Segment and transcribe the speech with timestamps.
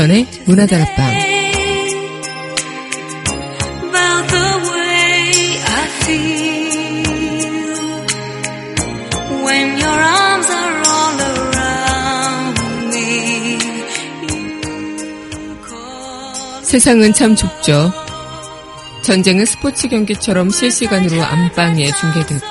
[0.00, 1.30] 강민선의 문화다락방
[16.62, 17.92] 세상은 참 좁죠.
[19.02, 22.46] 전쟁은 스포츠 경기처럼 실시간으로 안방에 중계되고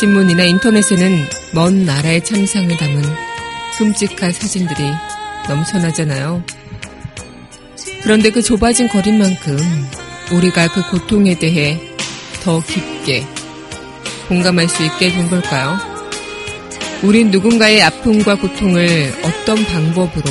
[0.00, 3.02] 신문이나 인터넷에는 먼 나라의 참상을 담은
[3.78, 4.90] 끔찍한 사진들이
[5.48, 6.42] 넘쳐나잖아요.
[8.02, 9.58] 그런데 그 좁아진 거리만큼
[10.32, 11.80] 우리가 그 고통에 대해
[12.42, 13.26] 더 깊게
[14.28, 15.76] 공감할 수 있게 된 걸까요?
[17.02, 20.24] 우린 누군가의 아픔과 고통을 어떤 방법으로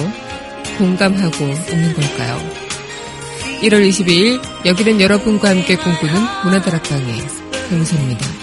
[0.78, 2.64] 공감하고 있는 걸까요?
[3.62, 7.22] 1월 22일 여기는 여러분과 함께 꿈꾸는 문화다락방의
[7.70, 8.43] 강선입니다.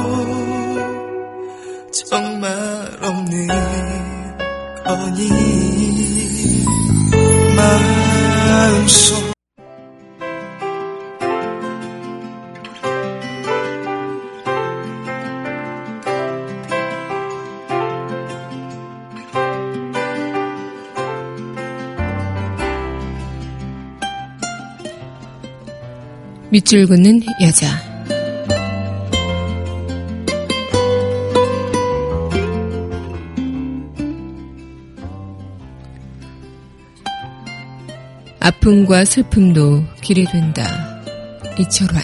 [26.51, 27.90] 밑줄 긋는 여자.
[38.43, 40.63] 아픔과 슬픔도 길이 된다.
[41.59, 42.01] 이철환.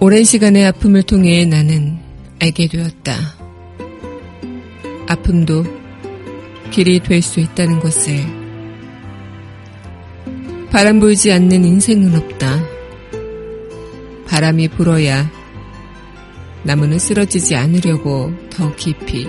[0.00, 1.98] 오랜 시간의 아픔을 통해 나는
[2.40, 3.14] 알게 되었다.
[5.06, 5.64] 아픔도
[6.70, 8.24] 길이 될 수 있다는 것을
[10.70, 12.64] 바람 불지 않는 인생은 없다.
[14.28, 15.30] 바람이 불어야
[16.62, 19.28] 나무는 쓰러지지 않으려고 더 깊이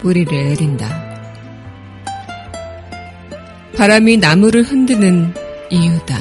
[0.00, 1.11] 뿌리를 내린다.
[3.76, 5.34] 바람이 나무를 흔드는
[5.70, 6.18] 이유다.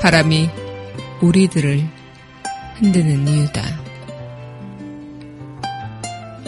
[0.00, 0.48] 바람이
[1.20, 1.82] 우리들을
[2.76, 3.62] 흔드는 이유다.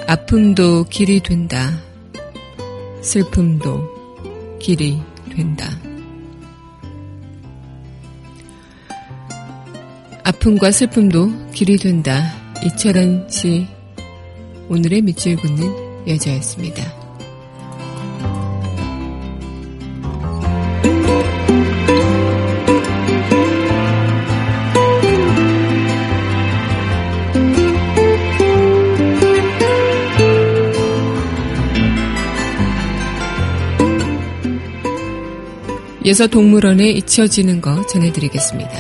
[0.07, 1.79] 아픔도 길이 된다.
[3.03, 5.03] 슬픔도 길이
[5.35, 5.69] 된다.
[10.23, 12.33] 아픔과 슬픔도 길이 된다.
[12.65, 13.67] 이철원 씨
[14.69, 16.98] 오늘의 밑줄 긋는 여자였습니다.
[36.09, 38.71] 예서 동물원에 잊혀지는 거 전해드리겠습니다.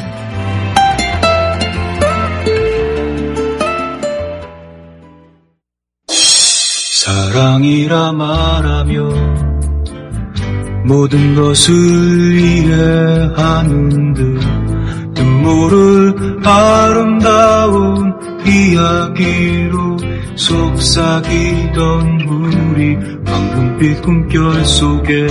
[7.02, 9.08] 사랑이라 말하며
[10.86, 11.74] 모든 것을
[12.40, 14.40] 이해하는 듯
[15.12, 18.14] 눈물을 아름다운
[18.46, 19.98] 이야기로
[20.34, 22.96] 속삭이던 우리
[23.26, 25.26] 황금빛 꿈결 속에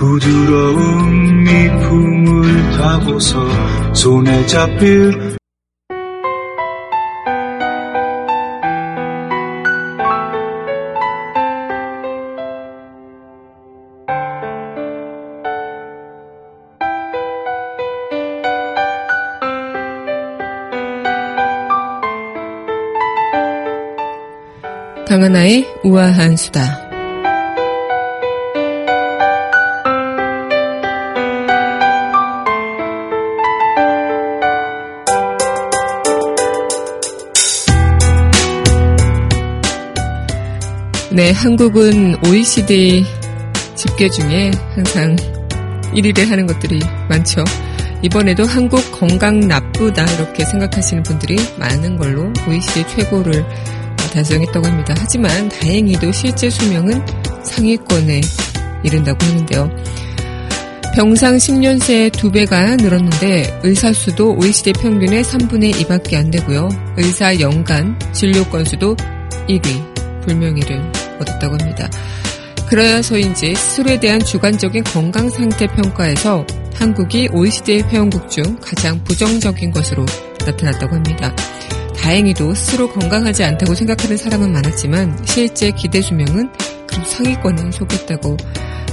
[0.00, 5.36] 부드러운 미풍을 타고서 손에 잡힐
[25.06, 26.89] 강하나의 우아한 수다.
[41.30, 43.04] 네, 한국은 OECD
[43.76, 45.14] 집계 중에 항상
[45.94, 47.44] 1위를 하는 것들이 많죠.
[48.02, 53.46] 이번에도 한국 건강 나쁘다 이렇게 생각하시는 분들이 많은 걸로 OECD 최고를
[54.12, 54.92] 달성했다고 합니다.
[54.98, 57.00] 하지만 다행히도 실제 수명은
[57.44, 58.22] 상위권에
[58.82, 59.70] 이른다고 하는데요.
[60.96, 66.68] 병상 10년 새에 2배가 늘었는데 의사 수도 OECD 평균의 3분의 2밖에 안 되고요.
[66.96, 68.96] 의사 연간 진료 건수도
[69.48, 71.88] 1위 불명예를 얻었다고 합니다.
[72.68, 80.06] 그래서인지 스스로에 대한 주관적인 건강 상태 평가에서 한국이 OECD 회원국 중 가장 부정적인 것으로
[80.46, 81.34] 나타났다고 합니다.
[81.96, 86.50] 다행히도 스스로 건강하지 않다고 생각하는 사람은 많았지만 실제 기대 수명은
[86.86, 88.36] 그 상위권에 속했다고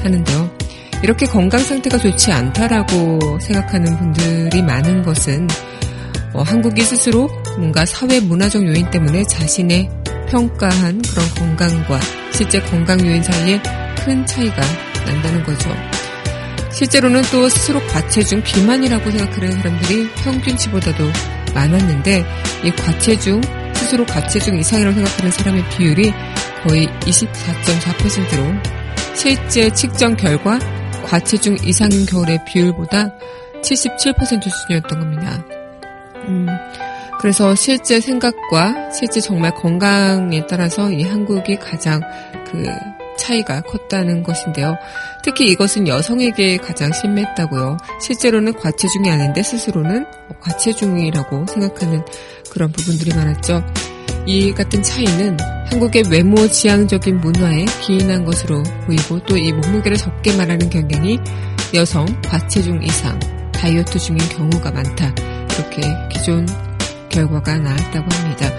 [0.03, 0.57] 하는데요.
[1.03, 5.47] 이렇게 건강 상태가 좋지 않다라고 생각하는 분들이 많은 것은
[6.33, 9.89] 어, 한국이 스스로 뭔가 사회 문화적 요인 때문에 자신의
[10.27, 11.99] 평가한 그런 건강과
[12.31, 13.61] 실제 건강 요인 사이에
[14.03, 14.61] 큰 차이가
[15.05, 15.69] 난다는 거죠.
[16.71, 21.03] 실제로는 또 스스로 과체중 비만이라고 생각하는 사람들이 평균치보다도
[21.55, 22.23] 많았는데
[22.63, 23.41] 이 과체중
[23.73, 26.13] 스스로 과체중 이상이라고 생각하는 사람의 비율이
[26.63, 30.59] 거의 24.4%로 실제 측정 결과
[31.05, 33.11] 과체중 이상인 겨울의 비율보다
[33.61, 35.43] 77% 수준이었던 겁니다.
[36.27, 36.47] 음,
[37.19, 42.01] 그래서 실제 생각과 실제 정말 건강에 따라서 이 한국이 가장
[42.51, 42.65] 그
[43.17, 44.75] 차이가 컸다는 것인데요.
[45.23, 47.77] 특히 이것은 여성에게 가장 심했다고요.
[48.01, 50.05] 실제로는 과체중이 아닌데 스스로는
[50.39, 52.05] 과체중이라고 생각하는
[52.51, 53.63] 그런 부분들이 많았죠.
[54.27, 55.37] 이 같은 차이는
[55.69, 61.17] 한국의 외모 지향적인 문화에 기인한 것으로 보이고 또 이 몸무게를 적게 말하는 경향이
[61.73, 63.19] 여성 과체중 이상
[63.51, 65.13] 다이어트 중인 경우가 많다.
[65.57, 65.81] 이렇게
[66.11, 66.45] 기존
[67.09, 68.51] 결과가 나왔다고 합니다.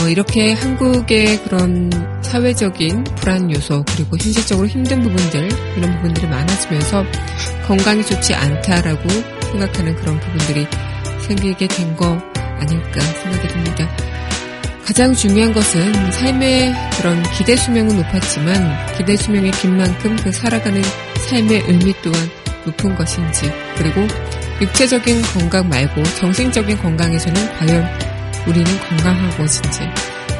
[0.00, 1.90] 어, 이렇게 한국의 그런
[2.22, 7.04] 사회적인 불안 요소 그리고 현실적으로 힘든 부분들 이런 부분들이 많아지면서
[7.66, 10.66] 건강이 좋지 않다라고 생각하는 그런 부분들이
[11.26, 12.18] 생기게 된 거
[12.58, 13.88] 아닐까 생각이 듭니다.
[14.84, 20.82] 가장 중요한 것은 삶의 그런 기대 수명은 높았지만 기대 수명이 긴 만큼 그 살아가는
[21.28, 22.28] 삶의 의미 또한
[22.66, 24.00] 높은 것인지 그리고
[24.62, 27.84] 육체적인 건강 말고 정신적인 건강에서는 과연
[28.46, 29.80] 우리는 건강한 것인지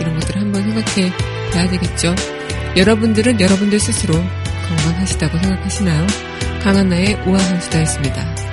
[0.01, 1.13] 이런 것들을 한번 생각해
[1.53, 2.15] 봐야 되겠죠.
[2.77, 6.07] 여러분들은 여러분들 스스로 건강하시다고 생각하시나요?
[6.63, 8.52] 강한나의 우아한 수다였습니다.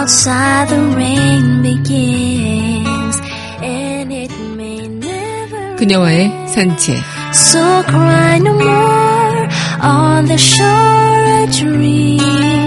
[0.00, 3.16] outside the rain begins
[3.62, 6.96] and it may never 그녀와의 산책
[7.32, 9.48] So cry no more
[9.82, 12.64] on the shore a dream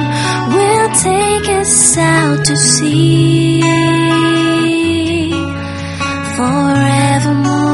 [0.53, 3.61] will take us out to sea
[6.37, 7.72] forevermore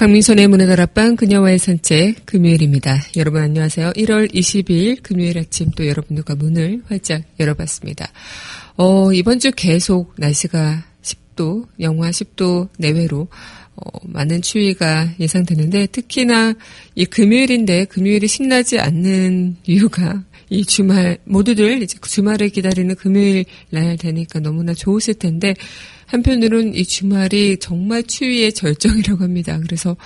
[0.00, 3.02] 강민선의 문화다 락방 그녀와의 산책 금요일입니다.
[3.18, 3.90] 여러분 안녕하세요.
[3.90, 8.10] 1월 22일 금요일 아침 또 여러분들과 문을 활짝 열어봤습니다.
[8.76, 13.28] 어, 이번 주 계속 날씨가 10도, 영하 10도 내외로
[13.76, 16.54] 어, 많은 추위가 예상되는데 특히나
[16.94, 24.40] 이 금요일인데 금요일이 신나지 않는 이유가 이 주말 모두들 이제 주말을 기다리는 금요일 날 되니까
[24.40, 25.54] 너무나 좋으실 텐데
[26.06, 29.58] 한편으로는 이 주말이 정말 추위의 절정이라고 합니다.
[29.62, 29.96] 그래서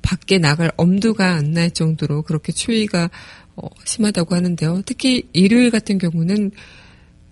[0.00, 3.10] 밖에 나갈 엄두가 안 날 정도로 그렇게 추위가
[3.56, 4.82] 어, 심하다고 하는데요.
[4.86, 6.50] 특히 일요일 같은 경우는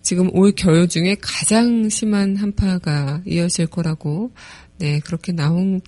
[0.02, 4.30] 지금 올 겨울 중에 가장 심한 한파가 이어질 거라고
[4.78, 5.80] 네 그렇게 나온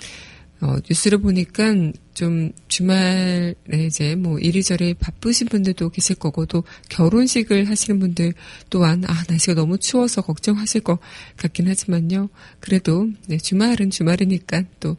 [0.60, 1.74] 어, 뉴스를 보니까
[2.14, 3.54] 좀 주말에
[3.86, 8.32] 이제 뭐 이리저리 바쁘신 분들도 계실 거고 또 결혼식을 하시는 분들
[8.70, 10.98] 또한 아 날씨가 너무 추워서 걱정하실 것
[11.36, 12.30] 같긴 하지만요.
[12.60, 14.96] 그래도 네, 주말은 주말이니까 또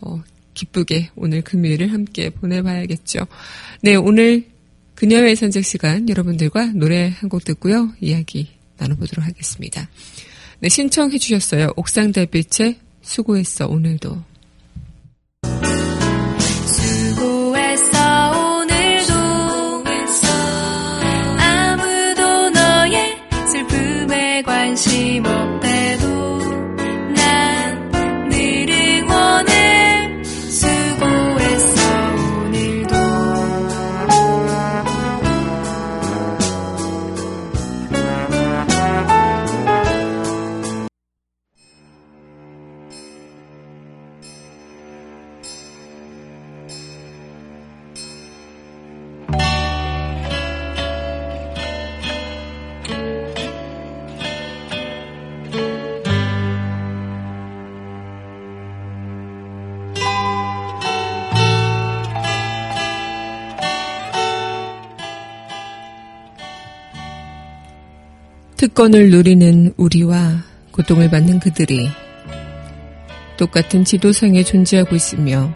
[0.00, 0.22] 어,
[0.54, 3.26] 기쁘게 오늘 금요일을 함께 보내봐야겠죠.
[3.82, 4.46] 네 오늘
[4.94, 9.88] 그녀의 산책 시간 여러분들과 노래 한 곡 듣고요 이야기 나눠보도록 하겠습니다.
[10.60, 11.72] 네 신청해 주셨어요.
[11.76, 14.33] 옥상 달빛의 수고했어 오늘도.
[68.56, 71.88] 특권을 누리는 우리와 고통을 받는 그들이
[73.36, 75.52] 똑같은 지도상에 존재하고 있으며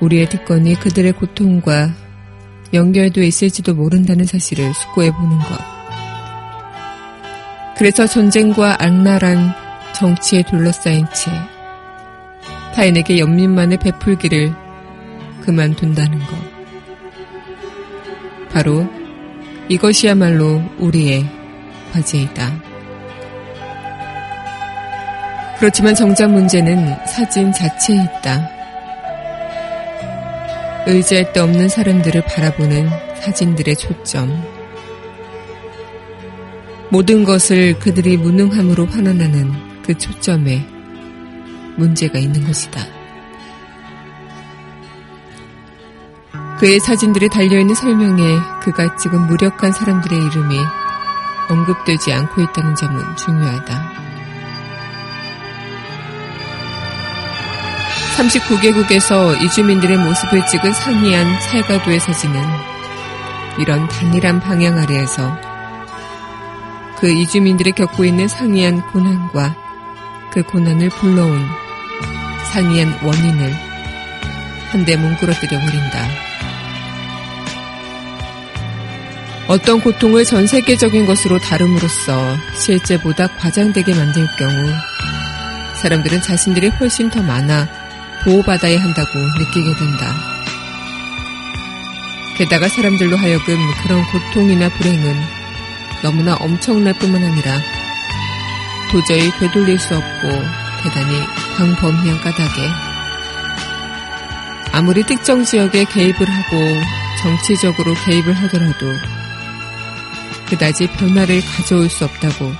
[0.00, 1.94] 우리의 특권이 그들의 고통과
[2.74, 5.58] 연결되어 있을지도 모른다는 사실을 숙고해 보는 것.
[7.78, 9.54] 그래서 전쟁과 악랄한
[9.94, 11.30] 정치에 둘러싸인 채
[12.74, 14.54] 타인에게 연민만을 베풀기를
[15.40, 16.36] 그만둔다는 것.
[18.50, 18.86] 바로
[19.68, 21.41] 이것이야말로 우리의
[21.92, 22.72] 과제이다.
[25.58, 28.50] 그렇지만 정작 문제는 사진 자체에 있다.
[30.86, 34.42] 의지할 데 없는 사람들을 바라보는 사진들의 초점.
[36.90, 40.66] 모든 것을 그들이 무능함으로 환원하는 그 초점에
[41.76, 42.80] 문제가 있는 것이다.
[46.58, 48.22] 그의 사진들이 달려있는 설명에
[48.62, 50.58] 그가 찍은 무력한 사람들의 이름이
[51.52, 53.92] 언급되지 않고 있다는 점은 중요하다.
[58.16, 62.42] 39개국에서 이주민들의 모습을 찍은 상이한 살가도의 사진은
[63.58, 65.36] 이런 단일한 방향 아래에서
[66.98, 69.56] 그 이주민들이 겪고 있는 상이한 고난과
[70.32, 71.46] 그 고난을 불러온
[72.52, 73.52] 상이한 원인을
[74.70, 76.21] 한데 뭉그러뜨려 버린다.
[79.52, 84.72] 어떤 고통을 전 세계적인 것으로 다rum으로써 실제보다 과장되게 만들 경우
[85.74, 87.68] 사람들은 자신들이 훨씬 더 많아
[88.24, 90.14] 보호받아야 한다고 느끼게 된다.
[92.38, 95.20] 게다가 사람들로 하여금 그런 고통이나 불행은
[96.02, 97.60] 너무나 엄청날 뿐만 아니라
[98.90, 100.28] 도저히 되돌릴 수 없고
[100.82, 101.26] 대단히
[101.58, 102.68] 광범위한 까닭에
[104.72, 106.56] 아무리 특정 지역에 개입을 하고
[107.20, 109.11] 정치적으로 개입을 하더라도
[110.52, 112.52] 그다지 변화를 가져올 수 없다고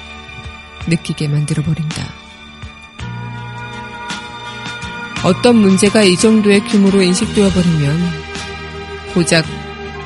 [0.87, 2.07] 느끼게 만들어버린다.
[5.25, 8.01] 어떤 문제가 이 정도의 규모로 인식되어 버리면
[9.13, 9.45] 고작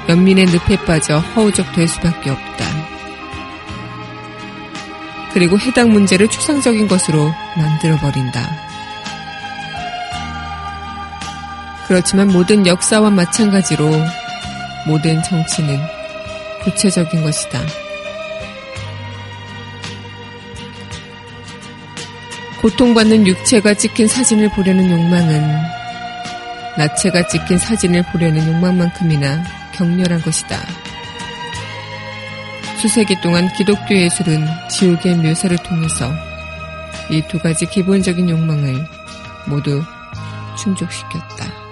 [0.08, 2.66] 연민의 늪에 빠져 허우적될 수밖에 없다.
[5.32, 8.50] 그리고 해당 문제를 추상적인 것으로 만들어버린다.
[11.86, 13.88] 그렇지만 모든 역사와 마찬가지로
[14.88, 15.95] 모든 정치는
[16.66, 17.60] 구체적인 것이다.
[22.60, 25.56] 고통받는 육체가 찍힌 사진을 보려는 욕망은
[26.76, 29.44] 나체가 찍힌 사진을 보려는 욕망만큼이나
[29.74, 30.58] 격렬한 것이다.
[32.78, 36.12] 수세기 동안 기독교 예술은 지옥의 묘사를 통해서
[37.10, 38.84] 이 두 가지 기본적인 욕망을
[39.46, 39.82] 모두
[40.58, 41.65] 충족시켰다.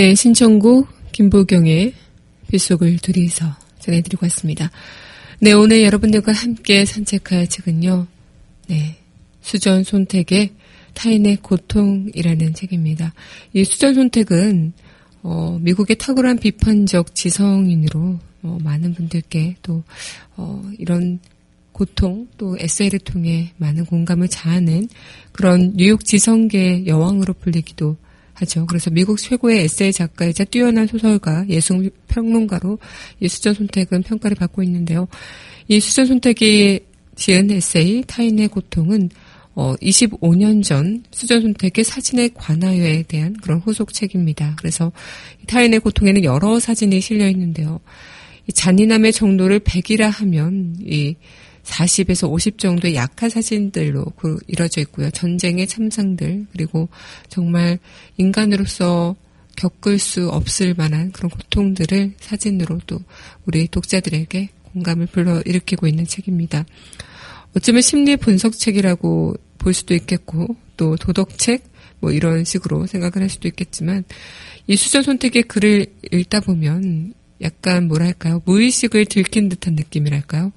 [0.00, 1.92] 네, 신청곡 김보경의
[2.48, 4.70] 빗속을 들이서 전해드리고 왔습니다.
[5.40, 8.06] 네, 오늘 여러분들과 함께 산책할 책은요,
[8.68, 8.96] 네,
[9.42, 10.52] 수전 손택의
[10.94, 13.12] 타인의 고통이라는 책입니다.
[13.52, 14.72] 이 수전 손택은
[15.22, 19.84] 어, 미국의 탁월한 비판적 지성인으로 어, 많은 분들께 또
[20.38, 21.18] 어, 이런
[21.72, 24.88] 고통 또 에세이를 통해 많은 공감을 자아낸
[25.32, 27.98] 그런 뉴욕 지성계 여왕으로 불리기도
[28.40, 28.66] 하죠.
[28.66, 32.78] 그래서 미국 최고의 에세이 작가이자 뛰어난 소설가, 예술 평론가로
[33.20, 35.08] 이 수전 손택은 평가를 받고 있는데요.
[35.68, 36.80] 이 수전 손택이
[37.16, 39.10] 지은 에세이 타인의 고통은
[39.54, 44.56] 어, 25년 전 수전 손택의 사진의 관하여에 대한 그런 후속책입니다.
[44.56, 44.92] 그래서
[45.46, 47.80] 타인의 고통에는 여러 사진이 실려 있는데요.
[48.46, 51.16] 이 잔인함의 정도를 100이라 하면 이
[51.64, 55.10] 40에서 50 정도의 약한 사진들로 그 이뤄져 있고요.
[55.10, 56.88] 전쟁의 참상들 그리고
[57.28, 57.78] 정말
[58.16, 59.16] 인간으로서
[59.56, 63.00] 겪을 수 없을 만한 그런 고통들을 사진으로 또
[63.46, 66.64] 우리 독자들에게 공감을 불러 일으키고 있는 책입니다.
[67.56, 71.64] 어쩌면 심리 분석책이라고 볼 수도 있겠고 또 도덕책
[72.00, 74.04] 뭐 이런 식으로 생각을 할 수도 있겠지만
[74.66, 80.52] 이 수전 선택의 글을 읽다 보면 약간 뭐랄까요 무의식을 들킨 듯한 느낌이랄까요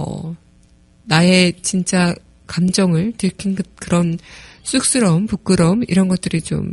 [0.00, 0.34] 어,
[1.04, 2.14] 나의 진짜
[2.46, 4.18] 감정을 들킨 그, 그런
[4.62, 6.72] 쑥스러움, 부끄러움 이런 것들이 좀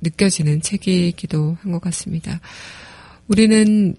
[0.00, 2.40] 느껴지는 책이기도 한 것 같습니다.
[3.28, 3.94] 우리는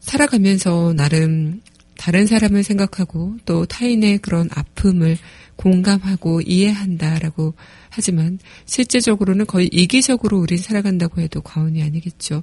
[0.00, 1.60] 살아가면서 나름
[1.96, 5.16] 다른 사람을 생각하고 또 타인의 그런 아픔을
[5.56, 7.54] 공감하고 이해한다라고
[7.94, 12.42] 하지만 실제적으로는 거의 이기적으로 우린 살아간다고 해도 과언이 아니겠죠.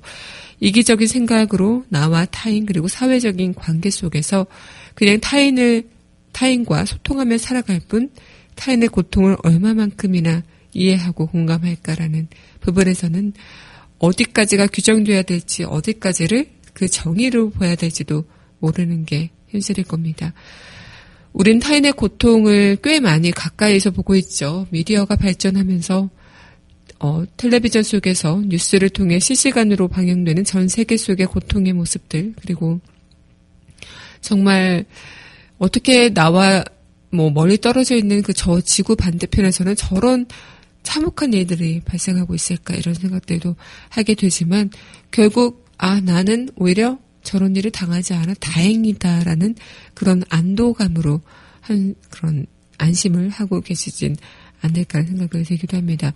[0.62, 4.48] 이기적인 생각으로 나와 타인 그리고 사회적인 관계 속에서
[4.96, 5.90] 그냥 타인을
[6.32, 8.10] 타인과 소통하며 살아갈 뿐
[8.56, 10.44] 타인의 고통을 얼마만큼이나
[10.74, 12.30] 이해하고 공감할까라는
[12.62, 13.34] 부분에서는
[14.00, 18.24] 어디까지가 규정돼야 될지 어디까지를 그 정의로 보야 될지도
[18.60, 20.34] 모르는 게 현실일 겁니다.
[21.34, 24.68] 우린 타인의 고통을 꽤 많이 가까이서 보고 있죠.
[24.72, 26.10] 미디어가 발전하면서
[27.00, 32.80] 어, 텔레비전 속에서 뉴스를 통해 실시간으로 방영되는 전 세계 속의 고통의 모습들 그리고
[34.20, 34.86] 정말
[35.58, 36.64] 어떻게 나와
[37.12, 40.26] 뭐 멀리 떨어져 있는 그 저 지구 반대편에서는 저런
[40.84, 43.56] 참혹한 일들이 발생하고 있을까 이런 생각들도
[43.90, 44.70] 하게 되지만
[45.12, 49.56] 결국 아 나는 오히려 저런 일을 당하지 않아 다행이다라는
[49.94, 51.22] 그런 안도감으로
[51.62, 52.46] 한 그런
[52.78, 54.16] 안심을 하고 계시진
[54.62, 56.14] 않을까 생각을 들기도 합니다.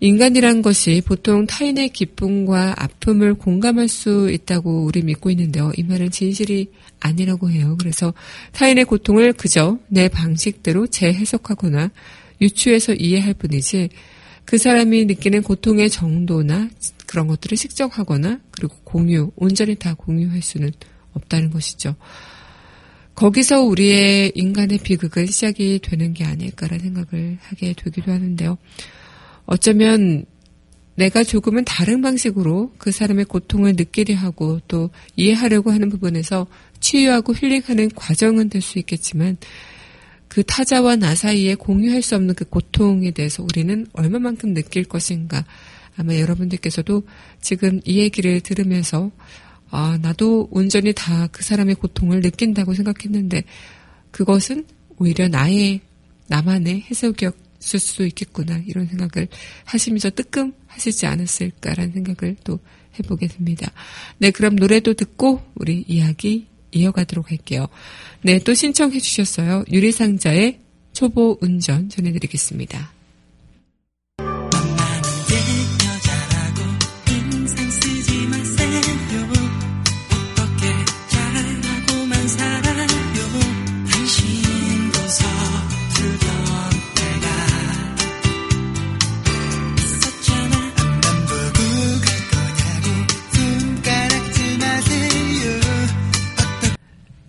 [0.00, 5.72] 인간이란 것이 보통 타인의 기쁨과 아픔을 공감할 수 있다고 우리 믿고 있는데요.
[5.76, 6.70] 이 말은 진실이
[7.00, 7.76] 아니라고 해요.
[7.78, 8.14] 그래서
[8.52, 11.90] 타인의 고통을 그저 내 방식대로 재해석하거나
[12.40, 13.88] 유추해서 이해할 뿐이지
[14.44, 16.70] 그 사람이 느끼는 고통의 정도나
[17.08, 20.70] 그런 것들을 식적하거나 그리고 공유, 온전히 다 공유할 수는
[21.14, 21.96] 없다는 것이죠.
[23.16, 28.58] 거기서 우리의 인간의 비극은 시작이 되는 게 아닐까라는 생각을 하게 되기도 하는데요.
[29.46, 30.24] 어쩌면
[30.94, 36.46] 내가 조금은 다른 방식으로 그 사람의 고통을 느끼려 하고 또 이해하려고 하는 부분에서
[36.80, 39.36] 치유하고 힐링하는 과정은 될 수 있겠지만
[40.28, 45.44] 그 타자와 나 사이에 공유할 수 없는 그 고통에 대해서 우리는 얼마만큼 느낄 것인가.
[45.98, 47.02] 아마 여러분들께서도
[47.40, 49.10] 지금 이 얘기를 들으면서
[49.70, 53.44] 아, 나도 온전히 다 그 사람의 고통을 느낀다고 생각했는데
[54.10, 55.80] 그것은 오히려 나의
[56.28, 59.28] 나만의 해석이었을 수도 있겠구나 이런 생각을
[59.64, 62.58] 하시면서 뜨끔 하시지 않았을까라는 생각을 또
[62.98, 63.70] 해보게 됩니다.
[64.18, 67.68] 네, 그럼 노래도 듣고 우리 이야기 이어가도록 할게요.
[68.22, 69.64] 네, 또 신청해 주셨어요.
[69.70, 70.60] 유리상자의
[70.92, 72.97] 초보 운전 전해드리겠습니다.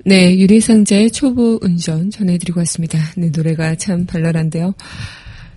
[0.10, 2.98] 네, 유리상자의 초보 운전 전해드리고 왔습니다.
[3.16, 4.74] 네, 노래가 참 발랄한데요.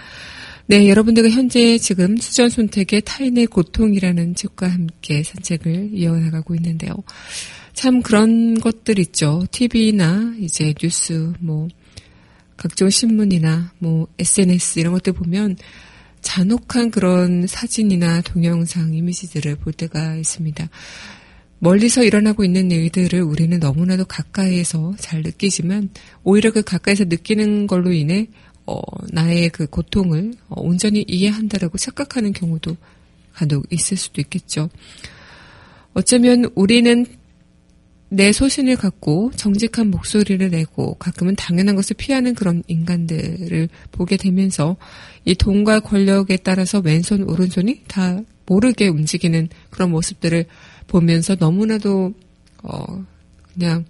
[0.67, 6.93] 네, 여러분들과 현재 지금 수전 손택의 타인의 고통이라는 책과 함께 산책을 이어나가고 있는데요.
[7.73, 9.45] 참 그런 것들 있죠.
[9.51, 11.67] TV나 이제 뉴스, 뭐,
[12.57, 15.55] 각종 신문이나 뭐, SNS 이런 것들 보면
[16.21, 20.69] 잔혹한 그런 사진이나 동영상, 이미지들을 볼 때가 있습니다.
[21.61, 25.89] 멀리서 일어나고 있는 일들을 우리는 너무나도 가까이에서 잘 느끼지만
[26.23, 28.27] 오히려 그 가까이서 느끼는 걸로 인해
[28.65, 28.79] 어,
[29.11, 32.77] 나의 그 고통을 어, 온전히 이해한다라고 착각하는 경우도
[33.33, 34.69] 간혹 있을 수도 있겠죠.
[35.93, 37.05] 어쩌면 우리는
[38.09, 44.77] 내 소신을 갖고 정직한 목소리를 내고 가끔은 당연한 것을 피하는 그런 인간들을 보게 되면서
[45.25, 50.45] 이 돈과 권력에 따라서 왼손 오른손이 다 모르게 움직이는 그런 모습들을
[50.91, 52.13] 보면서 너무나도
[52.63, 53.05] 어
[53.53, 53.85] 그냥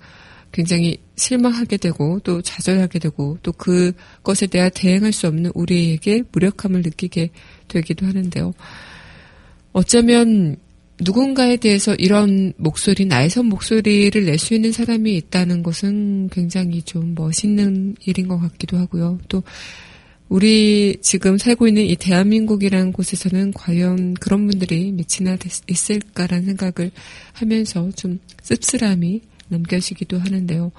[0.51, 7.31] 굉장히 실망하게 되고 또 좌절하게 되고 또 그것에 대해 대응할 수 없는 우리에게 무력함을 느끼게
[7.67, 8.53] 되기도 하는데요.
[9.73, 10.57] 어쩌면
[10.99, 17.15] 누군가에 대해서 이런 목소리, 나의 선 목소리를 낼 수 있는 사람이 있다는 것은 굉장히 좀
[17.15, 19.17] 멋있는 일인 것 같기도 하고요.
[19.27, 19.41] 또
[20.31, 26.89] 우리 지금 살고 있는 이 대한민국이라는 곳에서는 과연 그런 분들이 몇이나 있을까라는 생각을
[27.33, 30.71] 하면서 좀 씁쓸함이 남겨지기도 하는데요.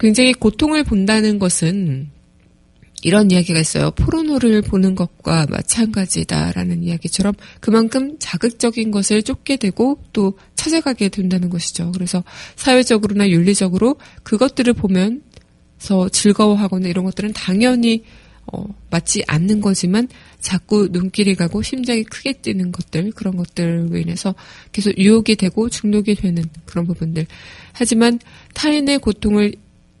[0.00, 2.08] 굉장히 고통을 본다는 것은
[3.04, 3.92] 이런 이야기가 있어요.
[3.92, 11.92] 포르노를 보는 것과 마찬가지다라는 이야기처럼 그만큼 자극적인 것을 쫓게 되고 또 찾아가게 된다는 것이죠.
[11.92, 12.24] 그래서
[12.56, 18.02] 사회적으로나 윤리적으로 그것들을 보면서 즐거워하거나 이런 것들은 당연히
[18.52, 20.08] 어, 맞지 않는 거지만
[20.40, 24.34] 자꾸 눈길이 가고 심장이 크게 뛰는 것들 그런 것들로 인해서
[24.72, 27.26] 계속 유혹이 되고 중독이 되는 그런 부분들.
[27.72, 28.20] 하지만
[28.54, 29.54] 타인의 고통을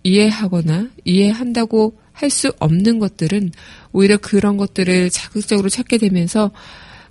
[0.04, 3.52] 이해하거나 이해한다고 할 수 없는 것들은
[3.92, 6.50] 오히려 그런 것들을 자극적으로 찾게 되면서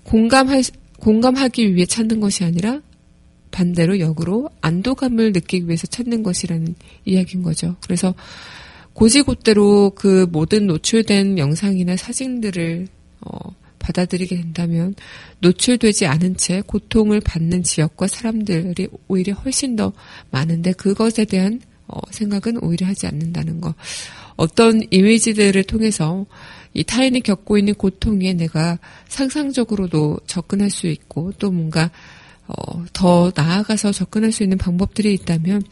[0.04, 0.64] 공감할
[1.00, 2.82] 공감하기 위해 찾는 것이 아니라
[3.52, 7.76] 반대로 역으로 안도감을 느끼기 위해서 찾는 것이라는 이야기인 거죠.
[7.82, 8.16] 그래서
[8.96, 12.88] 고지곳대로 그 모든 노출된 영상이나 사진들을
[13.22, 14.96] 어, 받아들이게 된다면
[15.40, 19.94] 노출되지 않은 채 고통을 받는 지역과 사람들이 오히려 훨씬 더
[20.32, 23.76] 많은데 그것에 대한 어, 생각은 오히려 하지 않는다는 거.
[24.38, 26.26] 어떤 이미지들을 통해서
[26.74, 31.92] 이 타인이 겪고 있는 고통에 내가 상상적으로도 접근할 수 있고 또 뭔가
[32.48, 35.64] 어, 더 나아가서 접근할 수 있는 방법들이 있다면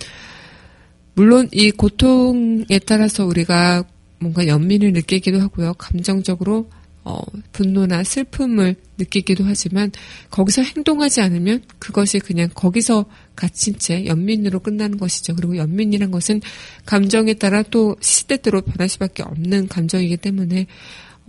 [1.15, 3.83] 물론 이 고통에 따라서 우리가
[4.19, 5.73] 뭔가 연민을 느끼기도 하고요.
[5.75, 6.69] 감정적으로
[7.05, 7.19] 어,
[7.51, 9.91] 분노나 슬픔을 느끼기도 하지만
[10.29, 15.35] 거기서 행동하지 않으면 그것이 그냥 거기서 갇힌 채 연민으로 끝나는 것이죠.
[15.35, 16.39] 그리고 연민이란 것은
[16.85, 20.67] 감정에 따라 또 시대대로 변할 수밖에 없는 감정이기 때문에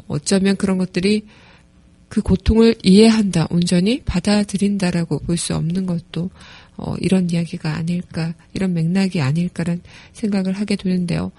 [0.07, 1.27] 어쩌면 그런 것들이
[2.09, 6.31] 그 고통을 이해한다, 온전히 받아들인다라고 볼 수 없는 것도
[6.77, 9.81] 어, 이런 이야기가 아닐까, 이런 맥락이 아닐까란
[10.13, 11.33] 생각을 하게 되는데요.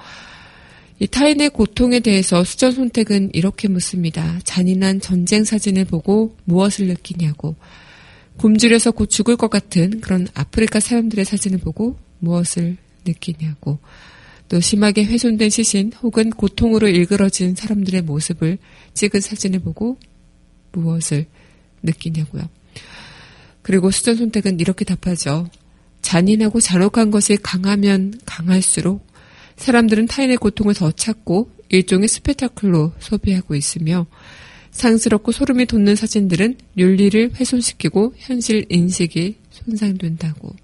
[1.00, 4.40] 이 타인의 고통에 대해서 수전 손택은 이렇게 묻습니다.
[4.44, 7.56] 잔인한 전쟁 사진을 보고 무엇을 느끼냐고.
[8.38, 13.80] 굶주려서 곧 죽을 것 같은 그런 아프리카 사람들의 사진을 보고 무엇을 느끼냐고.
[14.48, 18.58] 또 심하게 훼손된 시신 혹은 고통으로 일그러진 사람들의 모습을
[18.94, 19.98] 찍은 사진을 보고
[20.72, 21.26] 무엇을
[21.84, 22.48] 느끼냐고요.
[23.66, 25.50] 그리고 수전 손택은 이렇게 답하죠.
[26.04, 29.08] 잔인하고 잔혹한 것이 강하면 강할수록
[29.56, 34.06] 사람들은 타인의 고통을 더 찾고 일종의 스페타클로 소비하고 있으며
[34.70, 40.56] 상스럽고 소름이 돋는 사진들은 윤리를 훼손시키고 현실 인식이 손상된다고.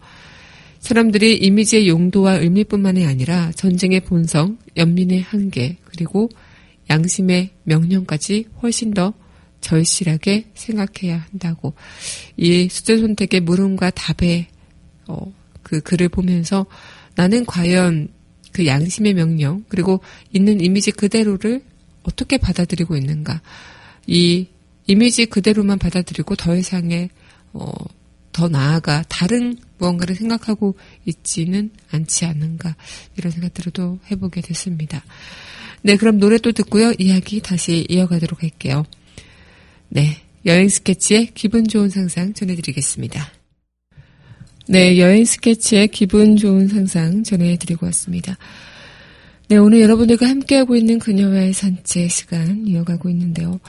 [0.79, 6.29] 사람들이 이미지의 용도와 의미뿐만이 아니라 전쟁의 본성, 연민의 한계, 그리고
[6.91, 9.15] 양심의 명령까지 훨씬 더
[9.61, 11.73] 절실하게 생각해야 한다고
[12.35, 14.47] 이 수제 선택의 물음과 답의
[15.07, 16.65] 어, 그 글을 보면서
[17.15, 18.09] 나는 과연
[18.51, 20.01] 그 양심의 명령 그리고
[20.33, 21.63] 있는 이미지 그대로를
[22.03, 23.41] 어떻게 받아들이고 있는가
[24.07, 24.47] 이
[24.87, 27.09] 이미지 그대로만 받아들이고 더 이상의
[27.53, 27.71] 어,
[28.31, 32.75] 더 나아가 다른 무언가를 생각하고 있지는 않지 않는가
[33.17, 35.03] 이런 생각들을 또 해보게 됐습니다.
[35.81, 36.93] 네, 그럼 노래 또 듣고요.
[36.97, 38.85] 이야기 다시 이어가도록 할게요.
[39.93, 43.29] 네, 여행 스케치의 기분 좋은 상상 전해드리겠습니다.
[44.69, 48.37] 네, 여행 스케치의 기분 좋은 상상 전해드리고 왔습니다.
[49.49, 53.59] 네, 오늘 여러분들과 함께하고 있는 그녀와의 산책 시간 이어가고 있는데요.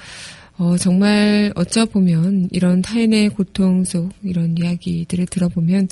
[0.59, 5.89] 어, 정말 어쩌보면 이런 타인의 고통 속 이런 이야기들을 들어보면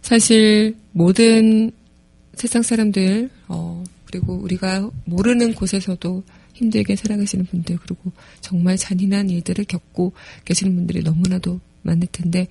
[0.00, 1.72] 사실 모든
[2.34, 6.22] 세상 사람들, 어, 그리고 우리가 모르는 곳에서도
[6.62, 10.12] 힘들게 살아가시는 분들 그리고 정말 잔인한 일들을 겪고
[10.44, 12.46] 계시는 분들이 너무나도 많을 텐데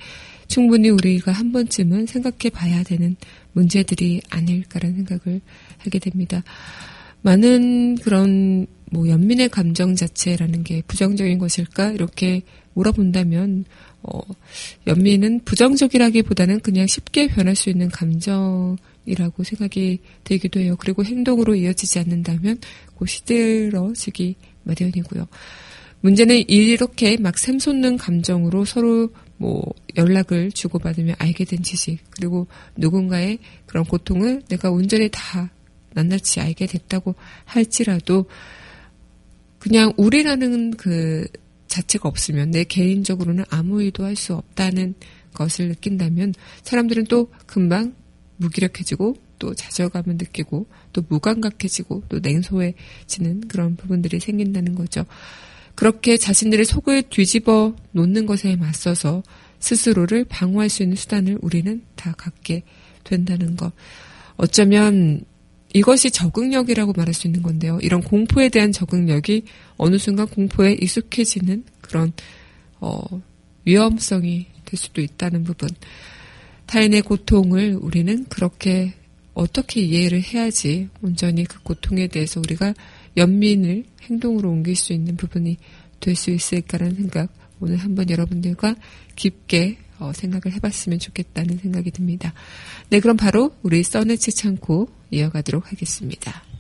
[0.48, 3.16] 충분히 우리가 한 번쯤은 생각해 봐야 되는
[3.54, 5.42] 문제들이 아닐까라는 생각을
[5.78, 6.44] 하게 됩니다.
[7.22, 12.42] 많은 그런 뭐 연민의 감정 자체라는 게 부정적인 것일까 이렇게
[12.74, 13.66] 물어본다면
[14.04, 14.20] 어
[14.88, 20.76] 연민은 부정적이라기보다는 그냥 쉽게 변할 수 있는 감정이라고 생각이 되기도 해요.
[20.78, 22.60] 그리고 행동으로 이어지지 않는다면
[23.02, 25.28] 곧 시들어지기 마련이고요.
[26.02, 29.64] 문제는 이렇게 막 샘솟는 감정으로 서로 뭐
[29.98, 32.46] 연락을 주고받으며 알게 된 지식 그리고
[32.78, 35.50] 누군가의 그런 고통을 내가 온전히 다
[35.96, 38.26] 낱낱이 알게 됐다고 할지라도
[39.58, 41.26] 그냥 우리라는 그
[41.68, 44.94] 자체가 없으면 내 개인적으로는 아무 일도 할 수 없다는
[45.34, 47.96] 것을 느낀다면 사람들은 또 금방
[48.38, 55.04] 무기력해지고 또 좌절감을 느끼고 또 무감각해지고 또 냉소해지는 그런 부분들이 생긴다는 거죠.
[55.74, 59.24] 그렇게 자신들의 속을 뒤집어 놓는 것에 맞서서
[59.58, 62.62] 스스로를 방어할 수 있는 수단을 우리는 다 갖게
[63.04, 63.74] 된다는 것.
[64.38, 65.24] 어쩌면
[65.74, 67.80] 이것이 적응력이라고 말할 수 있는 건데요.
[67.82, 69.46] 이런 공포에 대한 적응력이
[69.78, 72.14] 어느 순간 공포에 익숙해지는 그런
[72.80, 73.02] 어,
[73.66, 75.70] 위험성이 될 수도 있다는 부분.
[76.68, 78.94] 타인의 고통을 우리는 그렇게
[79.34, 82.74] 어떻게 이해를 해야지 온전히 그 고통에 대해서 우리가
[83.18, 85.58] 연민을 행동으로 옮길 수 있는 부분이
[86.02, 88.76] 될 수 있을까라는 생각 오늘 한번 여러분들과
[89.16, 92.34] 깊게 어, 생각을 해봤으면 좋겠다는 생각이 듭니다.
[92.90, 96.51] 네, 그럼 바로 우리 써네 채창고 이어가도록 하겠습니다.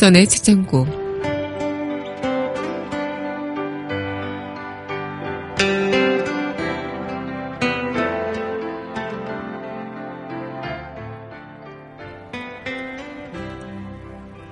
[0.00, 0.86] 써네 채창고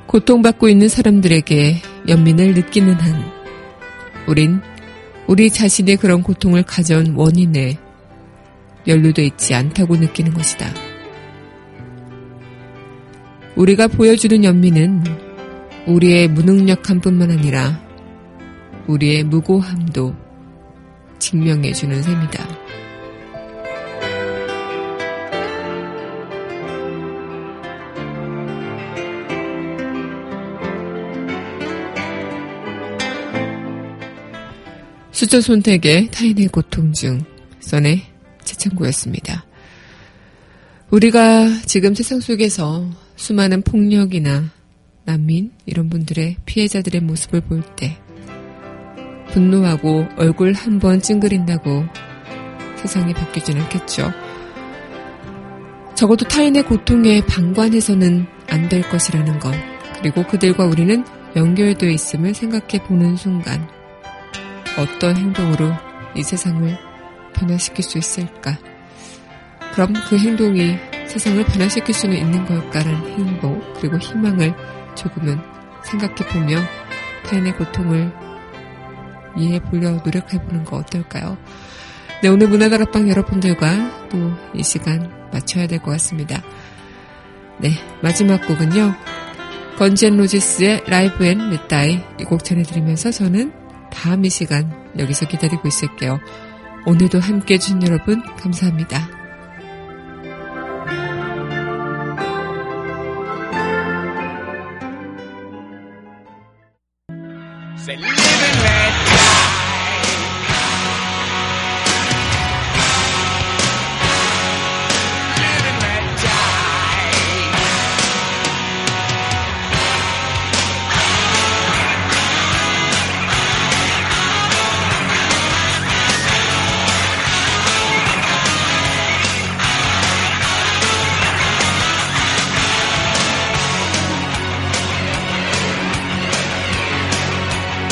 [0.06, 3.24] 고통받고 있는 사람들에게 연민을 느끼는 한,
[4.26, 4.60] 우린
[5.26, 7.78] 우리 자신의 그런 고통을 가져온 원인에
[8.86, 10.66] 연루돼 있지 않다고 느끼는 것이다.
[13.56, 15.27] 우리가 보여주는 연민은
[15.88, 17.82] 우리의 무능력함 뿐만 아니라
[18.86, 20.14] 우리의 무고함도
[21.18, 22.48] 증명해주는 셈이다.
[35.10, 37.24] 수저 손택의 타인의 고통 중
[37.60, 38.02] 선의
[38.44, 39.46] 최창구였습니다.
[40.90, 44.57] 우리가 지금 세상 속에서 수많은 폭력이나
[45.08, 47.96] 난민 이런 분들의 피해자들의 모습을 볼 때
[49.32, 51.86] 분노하고 얼굴 한 번 찡그린다고
[52.76, 54.12] 세상이 바뀌진 않겠죠.
[55.94, 59.52] 적어도 타인의 고통에 방관해서는 안 될 것이라는 것,
[59.98, 61.02] 그리고 그들과 우리는
[61.36, 63.66] 연결되어 있음을 생각해 보는 순간,
[64.78, 65.72] 어떤 행동으로
[66.16, 66.76] 이 세상을
[67.34, 68.58] 변화시킬 수 있을까?
[69.72, 74.54] 그럼 그 행동이 세상을 변화시킬 수는 있는 걸까라는 행복 그리고 희망을
[74.98, 75.38] 조금은
[75.84, 76.58] 생각해 보며
[77.26, 78.12] 타인의 고통을
[79.36, 81.38] 이해해 보려 노력해 보는 거 어떨까요?
[82.22, 84.18] 네, 오늘 문화다락방 여러분들과 또
[84.54, 86.42] 이 시간 마쳐야 될 것 같습니다.
[87.58, 87.70] 네,
[88.02, 88.94] 마지막 곡은요.
[89.78, 93.52] Guns N' Roses의 Live and Let Die 이 곡 전해드리면서 저는
[93.92, 96.18] 다음 이 시간 여기서 기다리고 있을게요.
[96.86, 99.17] 오늘도 함께 해주신 여러분 감사합니다.